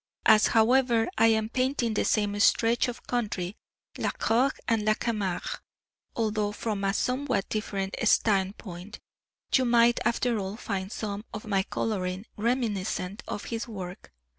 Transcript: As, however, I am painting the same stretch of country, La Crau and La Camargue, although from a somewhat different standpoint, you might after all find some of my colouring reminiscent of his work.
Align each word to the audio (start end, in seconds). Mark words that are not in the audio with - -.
As, 0.25 0.47
however, 0.47 1.07
I 1.15 1.27
am 1.27 1.49
painting 1.49 1.93
the 1.93 2.05
same 2.05 2.39
stretch 2.39 2.87
of 2.87 3.05
country, 3.05 3.55
La 3.99 4.09
Crau 4.09 4.49
and 4.67 4.83
La 4.83 4.95
Camargue, 4.95 5.59
although 6.15 6.51
from 6.51 6.83
a 6.83 6.91
somewhat 6.91 7.47
different 7.49 7.93
standpoint, 8.05 8.99
you 9.53 9.63
might 9.63 9.99
after 10.03 10.39
all 10.39 10.55
find 10.57 10.91
some 10.91 11.23
of 11.35 11.45
my 11.45 11.61
colouring 11.61 12.25
reminiscent 12.35 13.21
of 13.27 13.43
his 13.43 13.67
work. 13.67 14.11